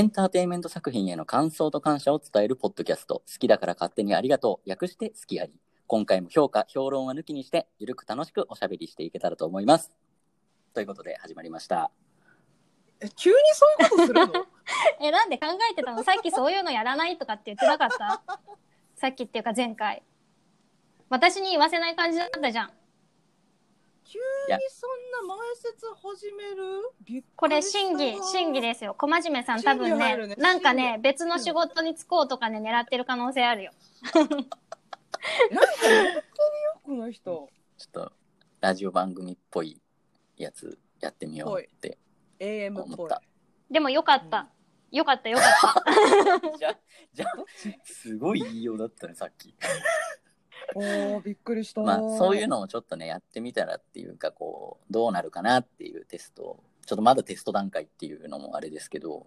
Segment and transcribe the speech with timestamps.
[0.00, 5.60] エンターテインメント作品への感想と感謝を伝えるポッドキャスト、好きだから勝手にありがとう、略して好きあり。
[5.86, 9.90] 今回も評価、評論は抜きにして、ゆるく楽しくおしゃべりしていけたらと思います。
[10.72, 11.90] ということで始まりました。
[13.02, 14.46] え急にそういうことするの？
[15.06, 16.02] え、なんで考えてたの？
[16.02, 18.22] さっきそういうのやらないとかって言ってなかった？
[18.96, 20.02] さっきっていうか前回。
[21.10, 22.70] 私に言わせない感じだったじゃん。
[24.10, 27.22] 急にそんな前説始める？
[27.36, 28.96] これ審議、審議ですよ。
[28.98, 33.72] 小真面目さん多分ねねなんかね審、別の仕事に就こうとかね、狙ってる可能性あるよ。
[34.12, 34.48] なんかやっ
[35.78, 36.10] てるよ
[36.82, 38.12] この人ちょっと、
[38.60, 39.80] ラジオ番組っぽい
[40.36, 41.96] やつやってみようって
[42.40, 43.22] AM っぽい思った。
[43.70, 44.48] でもよかった。
[44.90, 45.46] よかったよかっ
[46.50, 46.58] た。
[46.58, 46.76] じゃ、
[47.12, 47.26] じゃ、
[47.84, 49.54] すごい言いようだったね、さっき。
[50.74, 59.26] おーびっくりしたまあ、そういうのをちょっとね、やってみたらっていうか、こう、どうなるかなっていうテストを、ちょっとまだテスト段階っていうのもあれですけど、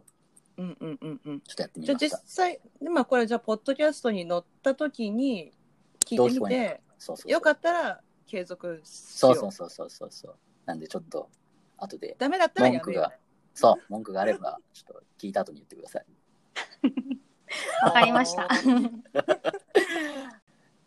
[0.57, 2.23] うんうんうんうんちょっとやってみじゃあました実。
[2.27, 5.51] 際でまあこれじゃあポッドキャストに載った時に
[6.05, 7.31] 聞いてみどう聞こえるてそうそうそう。
[7.31, 10.35] よかったら継続しよそうそうそうそうそうそう。
[10.65, 11.29] なんでちょっと、
[11.77, 13.11] 後で、ダメだったらやめよ文句が、
[13.53, 16.05] そう、文句があれば、ちょっと聞いた後に言ってください。
[17.83, 18.47] わかりました。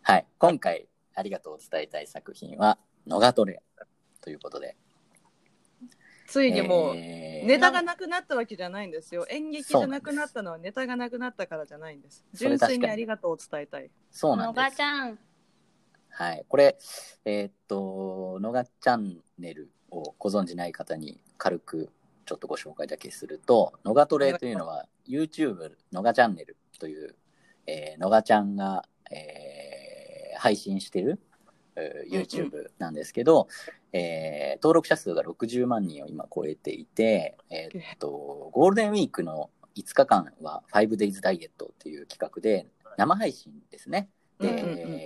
[0.09, 0.27] はい。
[0.39, 3.61] 今回、ありがとうを伝えたい作品は、ノガトレ
[4.21, 4.77] ということで。
[6.29, 14.71] ついにもうえーネタがなくなったわけじゃないんですよ演劇じゃなくなったのはネタがなくなったからじゃないんです純それ確かに粋にありがとうを伝えたいそうなんのです。
[14.71, 15.19] がちゃん。
[16.11, 16.45] はい。
[16.49, 16.79] これ、
[17.25, 21.91] えーっと、のがチャンネルをご存じない方に軽く
[22.25, 27.17] ちょっとご紹介だけすると、のがトレというのは YouTube のがチャンネルという、
[27.67, 29.76] えーのがちゃんが、えー
[30.47, 31.21] 配信してる、
[31.77, 33.49] えー YouTube なんですけど、
[33.93, 44.09] えー登録者数が60万人を今超えていて、えーっと、ゴールデンウィークの5日間は 5days ダイエットっていう企画で生配信ですね。
[44.41, 45.01] で、うんうんうん。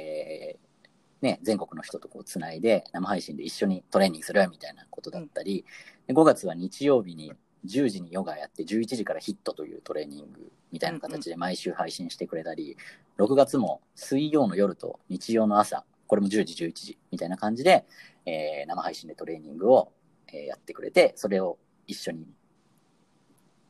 [1.20, 5.64] ね、全国の人とこうつないで生配信で一緒にトレーニングするみたいなことだったり、
[6.06, 7.32] で5月は日曜日に
[7.66, 12.76] 10時にヨガやって11時からヒットというトレーニングみたいな形で毎週配信してくれたり、
[13.18, 17.84] 6月も水曜の夜と日曜の朝、これも10時、11時みたいな感じで、
[18.26, 19.92] えー生配信でトレーニングを、
[20.28, 22.26] えーやってくれて、それを一緒に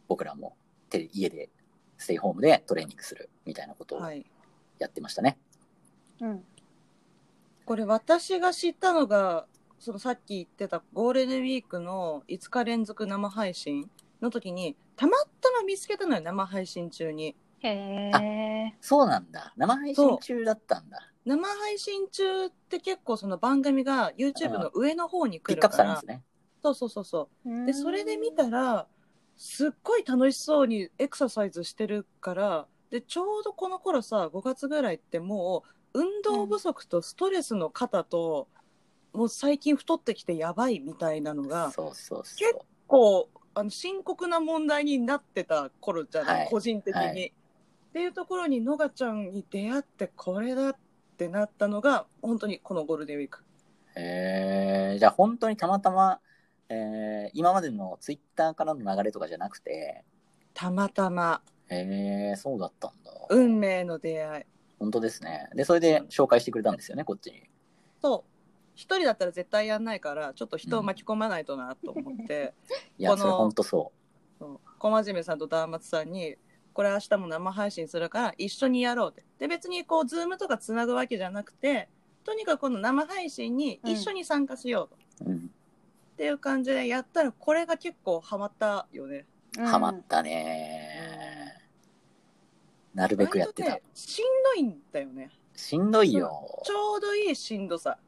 [0.08, 0.56] 僕らも
[1.12, 1.50] 家で
[1.96, 4.24] ステイホームでトレーニングするみたいなことをはい
[4.78, 5.38] やってましたね。
[6.20, 6.44] うん。
[7.64, 9.46] これ私が知ったのが
[9.80, 18.74] そのさっき言ってたゴールデンウィークの5日連続生配信の時にたまたま見つけたのよ生配信中にへえ。
[18.80, 19.52] そうなんだ。
[19.56, 21.10] 生配信中だったんだ。
[21.24, 26.24] 生配信中って結構その番組が YouTube の上の方にピックアップ来るからされるんですね。
[26.62, 28.44] そうそうそうそうでそれで見ら。
[28.44, 28.86] たら
[29.36, 35.64] すっごい楽しそうにエクササイズしてるからでちょうどこの頃さ5月ぐらいっても
[35.94, 38.48] う運動不足とストレスの肩と、
[39.12, 42.59] もう最近太ってきてやばいみたいなのがそうそうそ結う。
[42.87, 46.48] 構あの深刻な問題になってた頃じゃない、はい。
[46.50, 47.32] 個人的に、はい。
[47.91, 50.76] っていうところにのがちゃんに出会ってこれだっ
[51.16, 53.44] てなったのが本当にこのゴールデンウィーク。
[53.97, 56.20] えー、じゃあ本当にたまたま、
[56.69, 60.04] えー、今までのツイッターからの流れとかじゃなくて、
[60.54, 61.43] たまたま。
[61.69, 63.12] えー、そうだったんだ。
[63.31, 64.44] 運命の出会い。
[64.78, 65.49] 本当ですね。
[65.54, 67.43] で、それで紹介してくれたんですよね、こっちに。
[68.00, 68.29] そう
[68.80, 72.54] 一人だったら絶対やんないからちょっと人を巻き込まないとなと思って、
[72.96, 73.92] いや、このそれ本当そ
[74.38, 76.36] そう小真面目さんとダーマツさんに
[76.72, 79.22] これ明日も生配信するから一緒にやろうって。
[79.38, 81.90] で別にこうズームとかつなぐわけじゃなくて
[82.24, 84.88] とにかくこの生配信に一緒に参加しよ
[85.19, 85.30] うと、う。
[85.30, 85.50] うん。
[86.14, 89.26] っていう感じでやったらこれが結構ハマったよね。
[89.58, 91.69] ハマったね。
[92.94, 93.78] なるべくやってた。
[93.92, 94.24] しん
[94.54, 95.30] どいんだよね。
[95.54, 96.62] しんどいよ。
[96.64, 96.70] ち。
[96.70, 97.98] ょうどいいしんどさ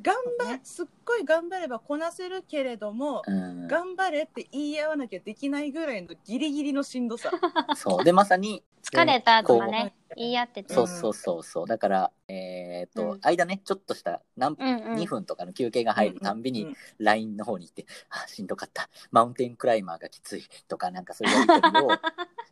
[0.00, 3.66] 頑張ねすっごい頑張ればこなせるけれども、うん。
[3.66, 7.30] 頑張れって言い合わなきゃできないぐらいのギリギリのしんどさ
[7.76, 8.04] そう。
[8.04, 10.72] で、まさに、疲れたとかこね、言い合ってて。
[10.72, 11.66] そうそうそうそう。
[11.66, 14.98] だから、えっ、と、うん間ね、ちょっとした何、うんうん。
[14.98, 18.88] 2分とかの休憩が入るたんびに LINE の方に行って、あ、しんどかった。
[19.10, 21.90] マウンテンクライマーがきついとか、なんかそういうやりとりを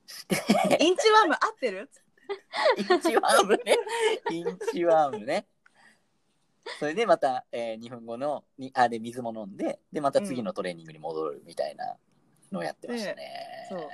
[0.06, 0.36] して、
[0.84, 1.88] インチワーム合ってる？
[2.76, 3.78] インチワームね。
[4.30, 5.46] インチワームね。
[6.78, 11.96] それでまた、えー、2分後のにあで水も飲んででまた次のトレーニングに戻るみたいな
[12.52, 13.66] のをやってましたね。
[13.68, 13.88] そう。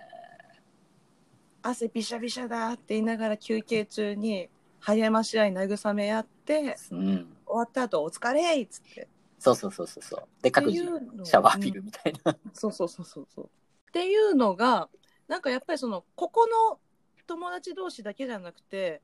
[1.62, 4.48] 汗びしゃびしゃだって言いながら休憩中に
[4.80, 9.08] 励まし合い慰め合ってうん、終わった後お疲れっつって。
[9.38, 10.22] そうそうそうそうそう。
[10.42, 10.82] で各自
[11.24, 12.36] シャワー浴びるみたいな。
[12.52, 13.44] そうそうそうそうそう。
[13.46, 13.48] っ
[13.92, 14.88] ていうのが
[15.28, 16.80] なんかやっぱりそのここの
[17.26, 19.02] 友達同士だけじゃなくて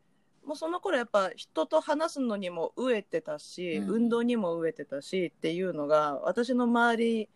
[0.48, 7.28] もうその頃やっぱ人と話すのにも飢えてたし、うん運動にも飢えてたしっていうのが私の周り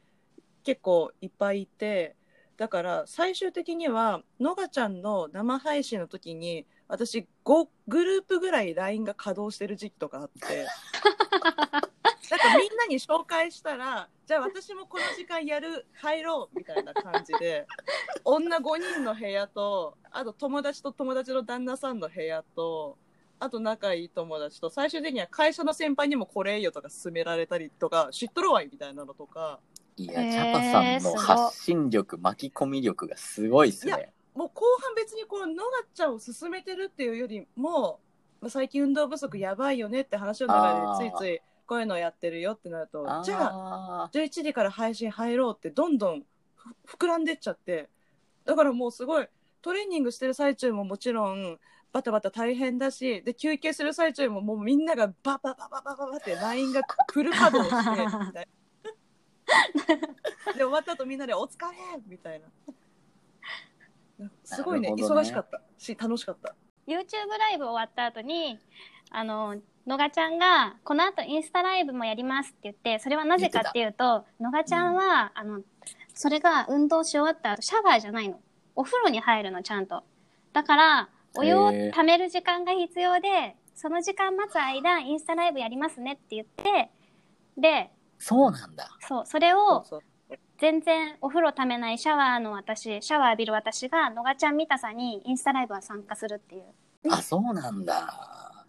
[0.64, 2.16] 結構いっぱいいて
[2.56, 10.66] だから最終的にはのがちゃんの生配信の時に私5グループぐらい LINE が稼働してる時期とかあって。
[12.32, 17.66] なんかみんなに紹介したら、じゃあ私もこの時間やる、入ろうみたいな感じで、
[18.24, 22.96] 女5人の部屋と、あと友達と友達の旦那さんの部屋と、
[23.42, 29.58] あと仲いい友達と、最終的には会社の先輩にもこれよとか勧められたりとか、知っとるわいみたいなのとか、
[29.96, 34.12] いや、チャパさんの発信力、巻き込み力がすごいっすいやね。
[34.36, 37.98] もう後半別にこののがちゃんを勧めてるっていうよりも、
[38.40, 46.22] まあ最近運動不足やばいよねって話の中でついついこういうのやってるよってなると、じゃあ、あ11時から配信入ろうってどんどん
[46.84, 47.88] ふ膨らんでっちゃって。
[48.44, 49.26] だからもうすごい
[49.62, 51.58] トレーニングしてる最中ももちろん
[51.92, 57.96] バタバタ大変だしで休憩する最中ももうみんながバババババババって LINE がフル稼働してみ
[58.32, 58.48] たい
[59.66, 59.72] な
[60.54, 62.40] で終わった後みんなで「お疲れ!」みたい
[64.18, 66.54] なすごいねね忙しかったし楽しかった
[66.86, 66.96] YouTube
[67.38, 68.58] ライブ終わった後に、
[69.10, 69.56] あの、
[69.86, 75.62] のがちゃんが、この後インスタライブもやりますって言って、それはなぜかっていうと、のがちゃんは、あの、
[76.14, 78.40] それが運動し終わった後、シャワーじゃないの。
[78.74, 80.02] お風呂に入るの、ちゃんと。
[80.52, 86.90] だから、お湯をへー溜める時間が必要で、その時間待つ間、インスタライブやりますねって言って、
[87.56, 88.88] で、そうなんだ。
[89.00, 89.84] そう、それを
[90.58, 96.62] 全然お風呂ためないシャワーの私、シャワー浴びる私が、のがちゃん見たさにインスタライブは参加するっていう。
[97.10, 98.66] あ、そうなんだ。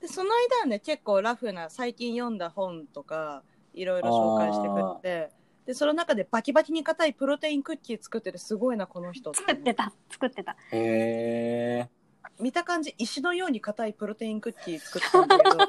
[0.00, 3.42] でその間はね結構ラフな最近読んだ本とか
[3.74, 5.32] いろいろ紹介してくれて
[5.66, 10.56] でその中でバキバキに硬いプロテインクッキー作っててすごいなこの人作ってた、作ってた。
[10.72, 11.88] へえ。
[12.38, 15.56] 見た感じ石のように硬いプロテインクッキー作ってたんだけど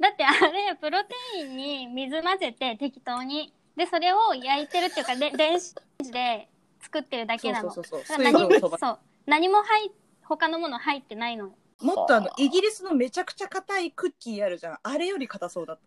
[0.00, 3.52] だってあれ、プロテインに水混ぜて適当に。
[3.76, 6.48] で、それを焼いてるっていうか、で電子レンジで
[6.80, 7.70] 作ってるだけなの。
[7.72, 8.32] そうそうそう何
[8.78, 8.98] そう。
[9.26, 11.54] 何も入っ、他のもの入ってないの。
[11.80, 15.82] もっとあのはあイギリスのめちゃくちゃ硬いクッキーあるじゃんあれより硬そうだった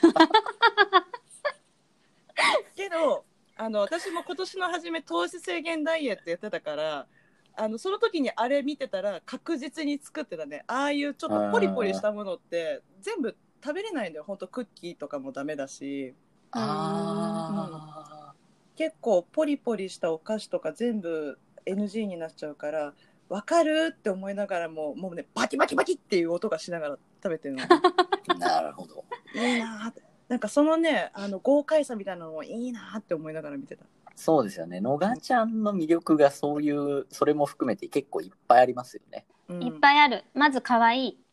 [2.76, 3.24] けど
[3.56, 7.08] あの私も今年の初め糖質制限ダイエットやってたから
[7.56, 10.62] あのその時にあれ見てたら確実に作ってたね。
[10.68, 14.24] ああいうちょっとポリポリしたものって全部食べれないんだよ。
[14.24, 16.14] ほんとクッキーとかもダメだし。
[16.52, 18.32] あ
[18.76, 21.36] 結構ポリポリしたお菓子とか全部
[21.66, 22.94] NG になっちゃうから
[23.28, 23.94] わかる？
[23.96, 29.04] って思いながらももうねバキバキバキっていう音がしながら食べてるのあ、 なるほど。
[29.34, 33.84] いいなーってなんかそのねあの豪快さみたいなのもいいなーって思いながら見てた
[34.14, 34.80] そうですよね。
[34.80, 39.26] のがちゃんの魅力がそういう、それも含めて結構いっぱいありますよね。
[39.48, 40.24] うんいっぱいある。
[40.34, 41.24] まず可愛い。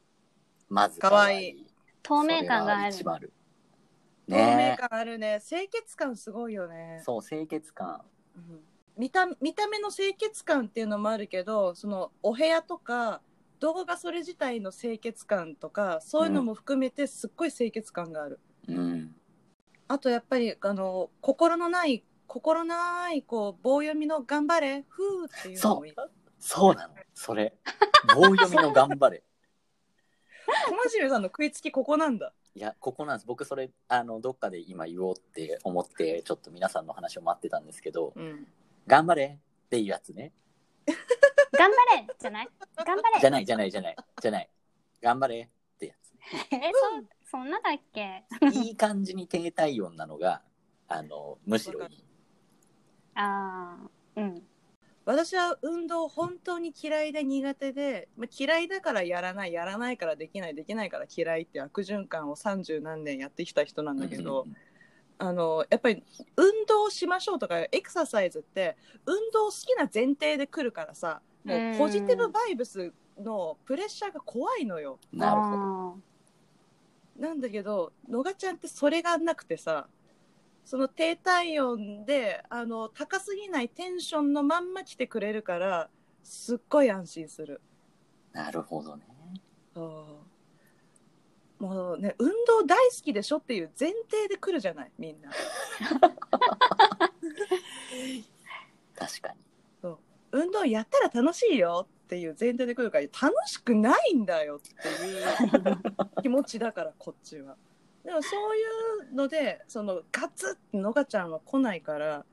[0.69, 1.67] まずかわいい
[2.03, 3.33] 透明感があるある。
[4.27, 8.01] 透明ね感あるね清潔感すごいよねそう、清潔感。
[8.35, 8.63] うん
[8.97, 13.21] 見た見た目の清潔感っていうのもあるけどそのお部屋とか
[13.59, 19.15] 動画それ自体の清潔感とかそういうのも含めてすっごい清潔感がある、うん。
[19.87, 25.93] あとやっぱりあの心のない心ないこう棒読みの頑張れふーっていうのもいい
[26.39, 26.93] そうなの。
[27.13, 27.55] それ。
[28.13, 29.23] 棒読みの頑張れ。
[30.67, 33.25] 小真面目さんの食いつきここなんだいや、ここなんです。
[33.25, 38.47] 僕、それ、あの、どっかで今言おうって思って、ちょっと皆さんの話を待ってたんですけど、うん
[38.87, 40.31] 頑張れっていうやつね。
[41.57, 42.49] 頑張れじゃない？
[42.85, 44.49] 頑張れじゃない、じゃない、じゃない、じゃない。
[45.01, 45.93] 頑張れってや
[46.51, 46.71] え、
[47.23, 48.23] そ、そんなだっけ？
[48.51, 48.55] つ。
[48.55, 50.41] いい感じに低体温なのが、
[50.87, 52.03] あの、むしろいい。
[53.15, 54.47] あー、うん。
[55.05, 64.55] 私は運動本当に嫌いで苦手で、まあ、嫌いだからやらないやらないからできないできないから嫌いって悪循環を30何年やってきた人なんだけど、うん
[65.17, 66.03] あのやっぱり
[66.35, 74.99] 運動しましょうとかエクササイズって運動好きな前提で来るからさもうポジティブバイブスのプレッシャーが怖いのよ。
[75.13, 75.57] なるほど。
[75.57, 75.97] ほ
[77.17, 79.87] なんだけどのがちゃんってそれがなくてさ
[80.65, 85.89] その低体温であの高すぎないテンションのまんま来てくれるから
[86.23, 87.61] すっごい安心する。
[88.33, 89.05] なるほどね。
[91.65, 95.31] もうね運動大好きでしょっていう前提で来るじゃないみんな。
[98.95, 99.45] 確かに。
[100.31, 104.69] 運動やったら楽しいよっていう前提で来るから楽しくないんだよって
[105.05, 105.23] いう
[106.21, 107.55] 気持ちだからこっちは。
[108.03, 112.25] でもそういうのでそのガツッてのがちゃんは来ないから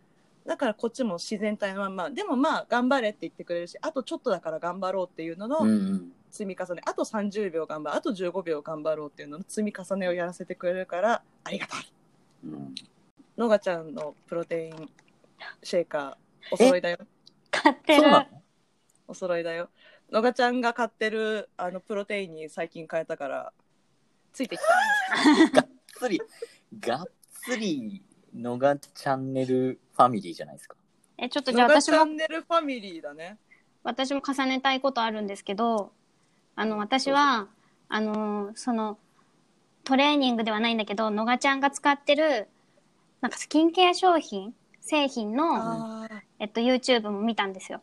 [0.45, 6.13] だからこっちも自然体のまんまでもまあ頑張れって言ってくれるしあとちょっとだから頑張ろうっていうののうんうん。
[6.33, 11.93] 積み重ね、あと30秒頑張るあと15秒頑張ろうっていうのの積み重ねをやらせてくれるからありがたい。
[12.45, 12.75] うん、
[13.37, 14.89] のがちゃんのプロテイン
[15.63, 16.99] シェーカーお揃いだよ。
[17.51, 18.03] 買ってる。
[18.03, 18.43] そうなの？
[19.09, 19.69] お揃いだよ。
[20.11, 23.53] のがちゃんが買ってるあのプロテインに最近変えたから
[24.33, 24.61] ついてき
[25.53, 25.53] た。
[25.61, 26.21] がっつり、
[26.81, 28.03] がっつり、
[28.35, 30.77] のがチャンネルファミリーじゃないですか。
[31.19, 33.39] え、ちょっとじゃあ私も、ンネルファミリーだね。
[33.83, 35.93] 私も重ねたいことあるんですけど、
[36.55, 37.49] あの、私は、
[37.89, 38.99] あの、その、
[39.85, 42.49] トレーニングではないんだけど、のがちゃんが使ってる、
[43.21, 47.81] なんかスキンケア商品、製品の、えっと、YouTube も見たんですよ。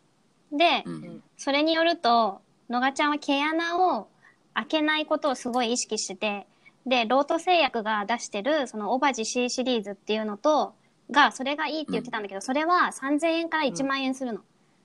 [0.52, 1.24] で、うん。
[1.38, 4.08] それによると、のがちゃんは毛穴を
[4.54, 6.48] 開けないことをすごい意識してて、
[6.86, 10.74] で、ロート製薬が出してる、そのオバジ C シリーズっていうのと、
[11.12, 14.42] が、それがいいって言ってたんだけど、それは3000円から1万円するの。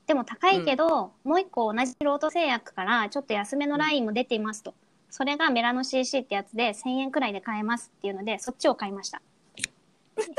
[0.06, 4.74] でも高いけど、もう一個同じロート製薬からちょっと安めのラインも出ていますと。
[5.10, 9.22] それがメラノ CC ってやつで1000円くらいで買えますっていうので、そっちを買いました。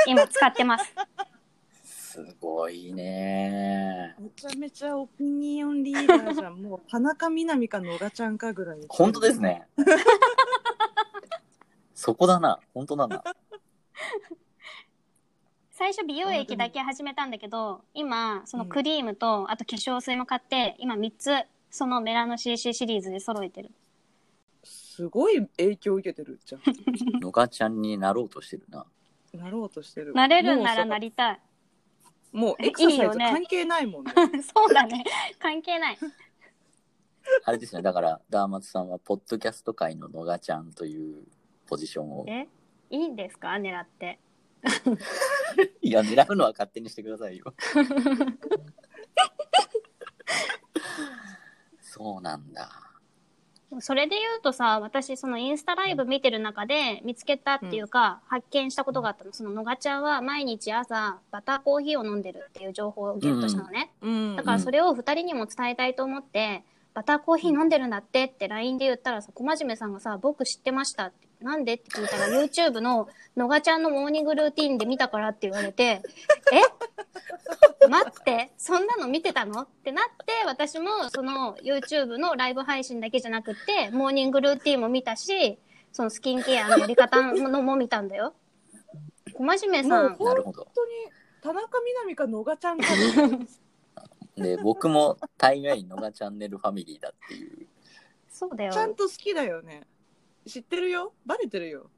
[0.07, 0.93] 今使ってます。
[1.83, 4.15] すごいね。
[4.19, 9.63] めちゃめちゃオピニオンリーダーじゃんもう田中みな実かのがちゃんかぐらいに本当ですね。
[11.93, 12.59] そこだな。
[12.73, 13.23] 本当だな。
[15.77, 21.31] 最初美容液だけ始めたんだけど、今、そのクリームと、あと化粧水も買って、今3つ、
[21.69, 23.71] そのメラノ CC シリーズで揃えてる。
[24.63, 26.61] すごい影響を受けてるじゃん
[27.19, 28.85] のがちゃんになろうとしてるな。
[29.33, 31.41] なろうとしてるなれるんならなりたい。
[32.31, 34.13] もうエクササイいいよねズ関係ないもんね
[34.55, 35.03] そうだね。
[35.39, 35.97] 関係ない。
[37.43, 37.81] あれですね。
[37.81, 41.25] だから、ダーマツさんは、ポッドキャスト界ののがちゃんという
[41.67, 42.23] ポジションを。
[42.29, 42.47] え？
[42.91, 43.49] いいんですか？
[43.49, 44.19] 狙って。
[45.81, 47.53] いや、狙うのは勝手にしてくださいよ。
[51.81, 52.85] そうなんだ。
[53.79, 59.33] それで言うとさ、私、そのインスタライブ見てる中で見つけたっていうか、発見したことがあったの。
[59.33, 63.91] そののがちゃんは毎日朝、バターコーヒーを飲んでるっていう情報をゲットしたのね。
[64.01, 66.63] うんだからそれを二人にも伝えたいと思って、
[66.95, 71.27] バターコーヒー飲んでるんだってって LINE で言ったらさ、小真面目さんがさ、僕知ってましたって。
[71.41, 76.01] なんでって聞いたら YouTube ののがちゃんのモーニングルーティンで見たからって言われて、
[77.83, 77.87] え？
[77.89, 79.63] 待って、そんなの見てたの？
[79.63, 85.59] ってなって、私もその YouTube のライブ配信だけじゃなくって、モーニングルーティンも見たし、
[85.91, 88.33] そのスキンケアのやり方のも見たんだよ。
[89.33, 90.63] 小真面目さんもう、なるほど。
[90.63, 90.91] 本当に
[91.41, 92.85] 田中みな実かのがちゃんか
[94.35, 97.67] で、僕も大概のがチャンネルファミリーだっていう。
[98.29, 98.77] そうだよち。
[98.77, 99.83] ゃんと好きだよね
[100.45, 101.13] 知ってるよ？
[101.25, 101.89] バレてるよ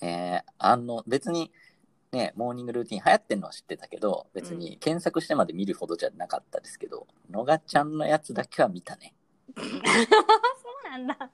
[0.00, 1.50] えー、あの、別に、
[2.12, 9.14] ね、モーニングルーティン流行ってんのは知ってたけど、別に検索してまで見るほどじゃなかったですけど、のがちゃんのやつだけは見たね。
[9.56, 11.30] そうなんだ。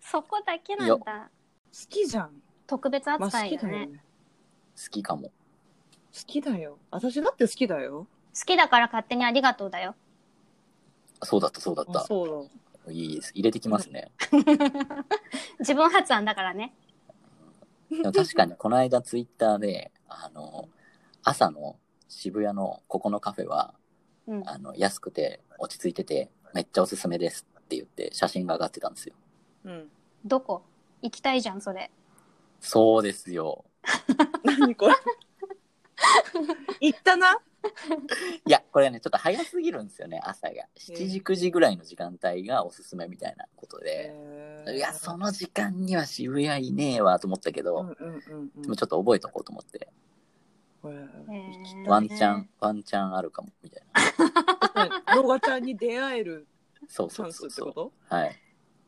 [0.00, 1.30] そこだけなんだ。
[1.72, 3.58] 好きじゃん特別まあ好扱いだね。
[3.58, 4.04] きだよね
[4.76, 5.22] 好きかも。
[5.22, 5.32] 好
[6.26, 8.06] きだよ私だって好きだよ
[8.38, 9.96] 好きだから勝手にありがとうだよ。
[11.22, 12.00] そうだった、そうだった。
[12.00, 12.48] あそ
[12.86, 13.32] ういいです。
[13.34, 14.12] 入れてきますね。
[15.58, 16.74] 自分発案だからね。
[17.90, 20.68] でも確かに、この間ツイッターで、あの、
[21.22, 21.78] 朝の
[22.08, 23.74] 渋谷のここのカフェは、
[24.26, 24.48] うん。
[24.48, 29.14] あの、安くて落ち着いてて、めっちゃおすすめですって言って写真が上がってたんですよ。
[29.64, 29.90] だうん
[30.24, 30.62] どこ？
[31.02, 31.90] 行きたいじゃん、それ。
[32.60, 33.64] そうですよ。
[34.44, 34.94] 何これ？
[36.80, 37.38] 言ったな？
[38.46, 40.66] いや、これね、ちょっと早すぎるんですよね、朝が。
[40.76, 44.14] 7時、9時ぐらいの時間帯がおすすめみたいなことで。
[44.74, 47.94] いや、その時間には渋谷いねえわと思ったけど、
[48.56, 49.88] でもちょっと覚えとこうと思って、
[51.86, 53.82] ワンチャン、ワンチャンあるかも、みたい
[55.06, 55.16] な。
[55.16, 56.46] のがちゃんに出会える
[56.86, 57.68] そうチャンスそうそうそう。
[57.70, 58.14] ってこと？
[58.14, 58.40] はい。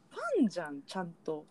[0.09, 1.45] ファンじゃんちゃんと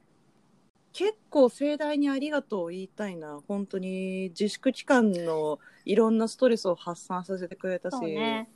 [1.00, 3.40] 結構盛大にありがとう言いたいな。
[3.48, 7.94] 本当に自粛期間のいろんなストレスを発散させてくれたし。
[7.94, 8.50] そうね。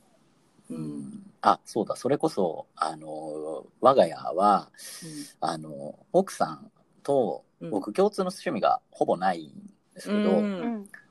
[0.68, 0.98] ううん。
[0.98, 4.70] ん、あ、そうだ、それこそ、あの、我が家は、
[5.02, 5.06] う
[5.40, 6.70] あの、奥さん
[7.02, 7.70] とん。
[7.70, 9.50] 僕共通の趣味がほぼないん
[9.94, 10.42] ですけど。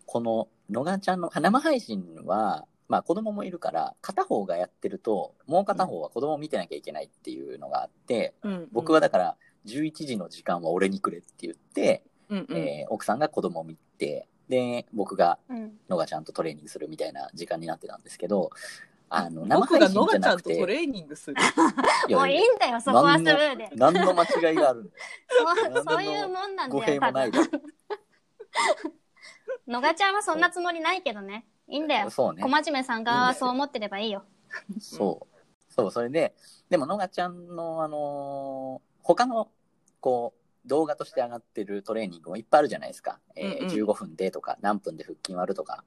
[0.06, 8.68] こののがちゃんの生配信は、まあ子供もいるから、片方がやってると、もう片方は子供を見てなきゃいけないっていうのがあって、うん。
[8.72, 15.74] 僕はだから、11時の時間は俺にくれって言って、うんうんえー奥さんが子供を見て、で、僕がうん。
[15.89, 18.51] のがちゃんとトレーニングするみたいな時間になってたんですけど、
[19.10, 21.36] あの、 生配信のがちゃとトじゃなんくて、レーニングする
[22.10, 23.70] もういいんだよ、そこはスルーで。
[23.75, 24.96] 何の間違いがあるんだよ
[25.29, 26.82] そうそういうもんなんだよ。
[26.82, 27.46] 語弊もないだろ。
[29.67, 31.46] のがちゃんはそんなつもりないけどね。
[31.67, 32.10] いいんだよ。
[32.10, 32.50] そうね小。
[32.50, 34.24] 真面目さん側はそう思ってればいいよ。
[34.79, 35.74] そう。
[35.74, 36.36] そう、それで、
[36.70, 39.51] でも、のがちゃんの、あのー他の、
[40.00, 40.33] こ
[40.65, 43.19] う、動画として上がってるトレーニングもいっぱいあるじゃないですか。
[43.36, 45.83] えーうんうん15分でとか、何分で腹筋割るとか。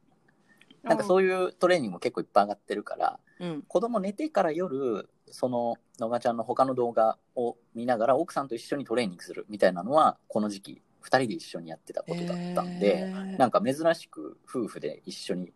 [0.83, 3.63] なんかそういうトレーニングも結構いっぱい上がってるから、うん。
[3.63, 15.53] 子供寝てから夜、その、のがちゃんの他の動画を見ながら奥さんと一緒にトレーニングするみたいなのは、この時期、二人で一緒にやってたことだったんで、えーなんか珍しく夫婦で一緒に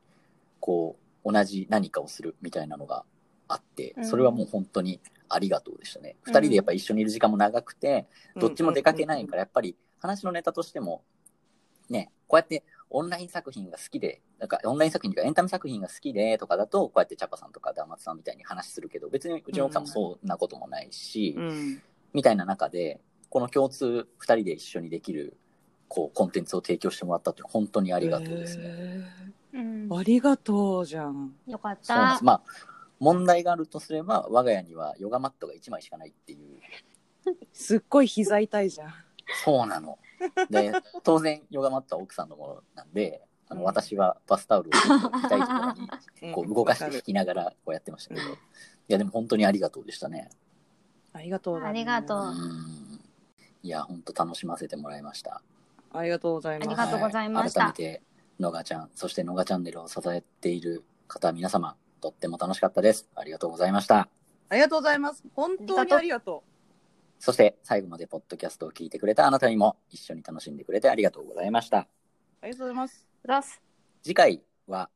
[0.60, 3.04] こう同じ何かをするみたいなのが
[3.48, 5.00] あってうんそれはもう本当に
[5.30, 8.06] ありがとうでしたね、二人でやっぱ一緒にいる時間も長くて
[8.36, 11.02] どっちも出かけないからやっぱり話のネタとしても
[11.88, 21.82] ねこうやってオンライン作品が好きでなんかオンライン作品とかエンタメ作品が好きでとかだとこうやってチャパさんとかダーマツさんみたいに話するけど別にうちの奥さんもそんなこともないし、うん。
[22.12, 25.36] みたいな中で、この共通二人で一緒にできる、
[25.88, 29.04] こう、コンテンツを提供してもらったって本当にあありがとうですね。
[29.52, 29.88] うん。
[29.92, 31.34] ありがとうじゃん。
[31.46, 32.20] よかった。
[32.22, 32.42] まあ、
[33.00, 36.60] 問題があるとすれば、我が家にはヨガマットが1枚しかないっていう。
[37.52, 38.94] すっごい膝痛いじゃん。
[39.44, 39.98] そうなの。
[40.50, 45.52] で、当然、ヨガマットは奥さんのものなんで、あのうん私はバスタオルを痛いとこ
[46.22, 48.36] ろにこう 動かして引きながらこうやってましたけど、うんい
[48.88, 50.28] や、でも本当にありがとうでしたね。
[51.12, 53.00] ありがとうありがとううん。
[53.62, 55.42] いや、本当楽しませてもらいました。
[55.92, 56.68] ありがとうございます。
[56.68, 58.02] ありがとうございましたは改めて、
[58.40, 63.08] のがちゃん、そしてのがチャンネルを支えている方、皆様、とっても楽しかったです。
[63.14, 64.08] ありがとうございました。
[64.48, 65.22] ありがとうございます。
[65.34, 66.42] 本当にありがと
[67.20, 71.78] そして、最後までポッドキャストを聞いてくれたあなたにも、一緒に楽しんでくれてありがとうございました。
[71.80, 71.86] う。
[72.40, 73.06] ありがとうございます。
[73.22, 73.60] ロス。
[74.02, 74.88] 次回は、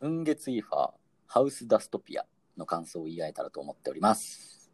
[0.00, 0.90] 雲月イーファー、
[1.26, 2.24] ハウスダストピア
[2.56, 4.70] の感想を言い合えたらと思っております。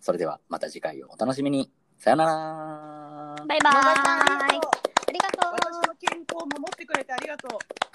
[0.00, 1.70] それでは、また次回をお楽しみに。
[1.96, 3.46] さよなら。
[3.46, 3.76] バイバーイ。
[3.76, 4.70] 野田さんありがとう
[5.08, 5.52] ありがとう。
[5.52, 7.87] 私の健康を守ってくれてありがとう。